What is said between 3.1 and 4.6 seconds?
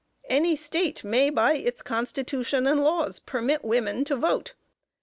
permit women to vote.